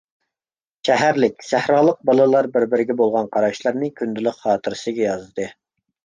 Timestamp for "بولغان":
3.01-3.29